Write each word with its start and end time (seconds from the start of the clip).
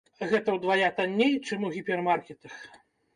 Гэта 0.29 0.53
ўдвая 0.55 0.87
танней, 0.99 1.35
чым 1.47 1.67
у 1.67 1.69
гіпермаркетах. 1.75 2.57